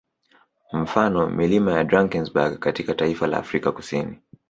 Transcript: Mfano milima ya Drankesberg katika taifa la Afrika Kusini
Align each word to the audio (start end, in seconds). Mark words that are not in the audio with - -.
Mfano 0.73 1.27
milima 1.29 1.71
ya 1.73 1.83
Drankesberg 1.83 2.59
katika 2.59 2.93
taifa 2.95 3.27
la 3.27 3.37
Afrika 3.37 3.71
Kusini 3.71 4.19